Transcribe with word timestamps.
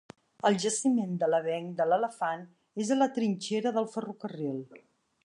El 0.49 0.55
jaciment 0.61 1.11
de 1.23 1.27
l'avenc 1.33 1.75
de 1.81 1.87
l'Elefant 1.91 2.41
és 2.85 2.93
a 2.97 2.97
la 3.03 3.09
trinxera 3.19 3.75
del 3.77 3.89
ferrocarril. 3.97 4.61